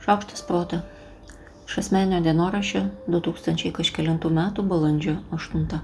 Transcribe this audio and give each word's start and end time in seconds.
Šaukštas 0.00 0.40
proto. 0.48 0.78
Iš 1.68 1.74
asmenio 1.82 2.22
dienoraščio 2.24 2.80
2000 3.12 3.68
kažkėlintų 3.76 4.30
metų 4.32 4.62
balandžio 4.70 5.18
8. 5.36 5.80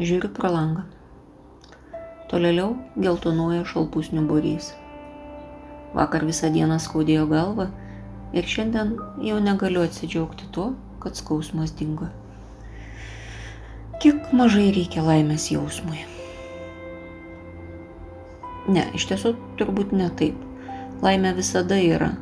Žiūriu 0.00 0.30
pro 0.38 0.48
langą. 0.54 0.84
Tolėliau 2.30 2.70
geltonuoja 2.96 3.66
šalpusnių 3.68 4.24
būrys. 4.30 4.70
Vakar 5.92 6.24
visą 6.24 6.48
dieną 6.54 6.80
skaudėjo 6.80 7.26
galvą 7.34 7.68
ir 8.32 8.48
šiandien 8.54 8.96
jau 9.28 9.36
negaliu 9.44 9.84
atsidžiaugti 9.84 10.48
tuo, 10.56 10.70
kad 11.04 11.20
skausmas 11.20 11.76
dingo. 11.76 12.08
Kiek 14.00 14.32
mažai 14.32 14.70
reikia 14.72 15.04
laimės 15.04 15.50
jausmui. 15.52 16.00
Ne, 18.72 18.88
iš 18.96 19.04
tiesų 19.12 19.36
turbūt 19.60 19.92
ne 19.92 20.08
taip 20.16 20.40
laimė 21.02 21.34
visada 21.36 21.78
yra. 21.80 22.12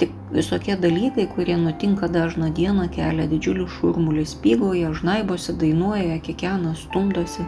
Tik 0.00 0.12
visokie 0.32 0.76
dalykai, 0.76 1.26
kurie 1.32 1.56
nutinka 1.56 2.08
dažną 2.12 2.50
dieną, 2.56 2.88
kelia 2.92 3.26
didžiulį 3.30 3.66
šurmulį, 3.78 4.24
spygauja, 4.28 4.92
žnaibosi, 4.96 5.54
dainuoja, 5.60 6.18
kiekena, 6.24 6.74
stumdosi. 6.76 7.46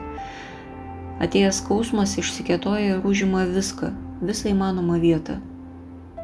Atėjęs 1.25 1.61
skausmas 1.61 2.15
išsikėtoja 2.21 2.95
ir 2.95 3.09
užima 3.09 3.45
viską, 3.51 3.91
visą 4.23 4.53
įmanomą 4.53 4.97
vietą. 5.03 5.41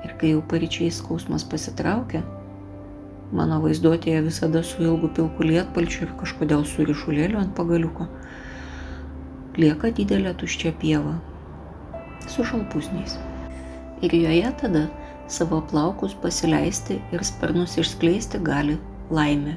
Ir 0.05 0.17
kai 0.21 0.33
jau 0.33 0.41
paryčiai 0.49 0.93
skausmas 0.95 1.45
pasitraukia, 1.49 2.23
mano 3.33 3.61
vaizduotėje 3.65 4.25
visada 4.29 4.63
su 4.65 4.85
ilgu 4.85 5.11
pilku 5.17 5.45
lietpalčiu 5.45 6.07
ir 6.07 6.17
kažkodėl 6.21 6.65
su 6.69 6.89
ryšulėliu 6.89 7.41
ant 7.43 7.55
pagaliuko, 7.59 8.09
lieka 9.61 9.93
didelė 10.01 10.37
tuščia 10.41 10.73
pieva 10.81 11.19
su 12.29 12.45
šalpusniais 12.47 13.19
ir 14.03 14.15
joje 14.15 14.51
tada 14.61 14.87
savo 15.29 15.61
plaukus 15.71 16.15
pasileisti 16.23 16.99
ir 17.13 17.25
sparnus 17.25 17.79
išskleisti 17.81 18.41
gali 18.45 18.77
laimė. 19.11 19.55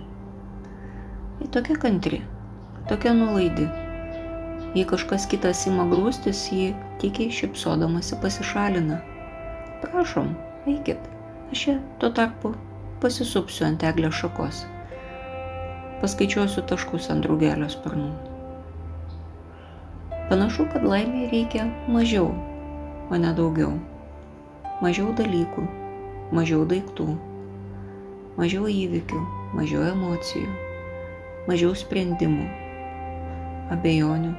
Ji 1.41 1.49
tokia 1.53 1.75
kantri, 1.81 2.21
tokia 2.89 3.13
nulaidi. 3.17 3.67
Jei 4.75 4.85
kažkas 4.87 5.25
kitas 5.31 5.65
ima 5.67 5.85
grūstis, 5.89 6.47
ji 6.53 6.71
tikiai 7.01 7.33
šipsodamasi 7.33 8.19
pasišalina. 8.21 9.01
Prašom, 9.83 10.33
eikit, 10.67 11.01
aš 11.51 11.65
čia 11.65 11.75
tuo 12.01 12.09
tarpu 12.09 12.53
pasisupsiu 13.01 13.67
ant 13.69 13.85
eglės 13.85 14.17
šakos. 14.21 14.63
Paskaičiuosiu 16.01 16.63
taškus 16.69 17.09
ant 17.13 17.25
draugelio 17.25 17.69
sparnų. 17.73 18.11
Panašu, 20.31 20.67
kad 20.73 20.83
laimė 20.83 21.29
reikia 21.31 21.69
mažiau, 21.91 22.33
o 23.07 23.21
ne 23.21 23.31
daugiau 23.37 23.77
mažiau 24.83 25.09
dalykų, 25.17 25.63
mažiau 26.37 26.65
daiktų, 26.69 27.07
mažiau 28.37 28.67
įvykių, 28.69 29.21
mažiau 29.57 29.85
emocijų, 29.89 30.49
mažiau 31.49 31.73
sprendimų, 31.77 32.45
abejonių 33.73 34.33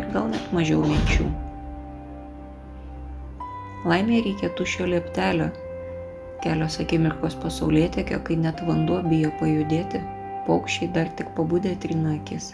ir 0.00 0.08
gal 0.14 0.30
net 0.32 0.50
mažiau 0.56 0.82
minčių. 0.86 1.28
Laimė 3.90 4.20
reikia 4.26 4.50
tuščio 4.58 4.88
lieptelio, 4.90 5.48
kelios 6.44 6.80
akimirkos 6.82 7.38
pasaulėtekio, 7.40 8.20
kai 8.26 8.36
net 8.36 8.60
vanduo 8.66 9.00
bijo 9.06 9.30
pajudėti, 9.40 10.02
paukščiai 10.48 10.90
dar 10.96 11.14
tik 11.16 11.30
pabudė 11.38 11.76
trina 11.80 12.18
akis. 12.18 12.50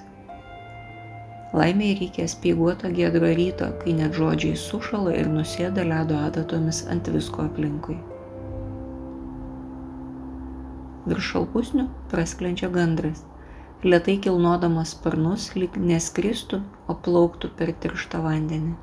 Laimėjai 1.55 1.99
reikia 2.01 2.25
spyguoto 2.27 2.89
giedro 2.91 3.29
ryto, 3.39 3.69
kai 3.83 3.93
net 3.95 4.17
žodžiai 4.19 4.59
sušala 4.59 5.13
ir 5.15 5.29
nusėda 5.31 5.85
ledo 5.87 6.19
adatomis 6.19 6.83
ant 6.91 7.07
visko 7.15 7.45
aplinkui. 7.47 8.01
Virš 11.07 11.29
šalpusnių 11.33 11.87
prasklenčia 12.11 12.73
gandras, 12.75 13.23
lietai 13.87 14.17
kilnodamas 14.27 14.97
sparnus, 14.97 15.53
lyg 15.55 15.79
neskristų, 15.79 16.61
o 16.91 16.99
plauktų 17.07 17.53
per 17.61 17.71
tirštą 17.85 18.25
vandenį. 18.27 18.75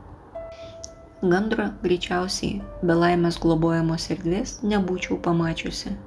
Gandro 1.23 1.69
greičiausiai 1.83 2.63
be 2.79 2.95
laimės 2.95 3.43
globojamos 3.43 4.07
erdvės 4.15 4.57
nebūčiau 4.63 5.19
pamačiusi. 5.27 5.97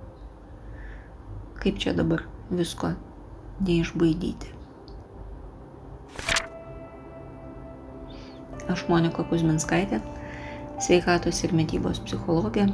Kaip 1.61 1.81
čia 1.85 1.97
dabar 1.97 2.25
visko 2.49 2.95
neišbaidyti. 3.61 4.56
Aš 8.73 8.87
Monika 8.91 9.23
Kuzminskaitė, 9.31 10.01
sveikatos 10.83 11.43
ir 11.47 11.55
mytybos 11.55 12.01
psichologė, 12.07 12.67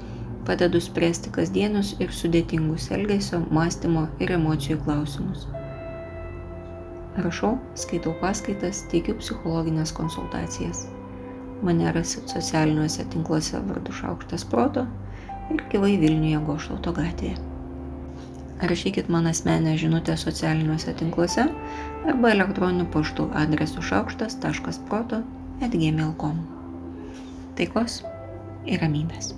padedu 0.48 0.80
spręsti 0.80 1.32
kasdienius 1.34 1.92
ir 2.00 2.14
sudėtingus 2.16 2.88
elgesio, 2.96 3.42
mąstymo 3.52 4.06
ir 4.24 4.32
emocijų 4.38 4.80
klausimus. 4.86 5.46
Rašau, 7.22 7.58
skaitau 7.76 8.14
paskaitas, 8.22 8.86
teikiu 8.88 9.18
psichologinės 9.20 9.92
konsultacijas. 9.92 10.86
Mane 11.62 11.92
rasit 11.94 12.32
socialiniuose 12.32 13.04
tinkluose 13.12 13.60
vardu 13.68 13.92
Šaukštas 13.94 14.46
Proto 14.48 14.86
ir 15.52 15.60
gyvai 15.70 15.98
Vilniuje 16.00 16.40
Goštauto 16.46 16.94
gatvėje. 16.96 17.36
Rašykit 18.62 19.10
man 19.12 19.26
asmenę 19.26 19.76
žinutę 19.78 20.16
socialiniuose 20.16 20.94
tinkluose 20.94 21.44
arba 22.08 22.32
elektroniniu 22.32 22.88
paštu 22.96 23.28
adresu 23.44 23.82
šaukštas.proto 23.82 25.20
atgėmė 25.68 26.06
alkom. 26.08 26.42
Taikos 27.58 28.00
ir 28.66 28.82
ramybės. 28.82 29.32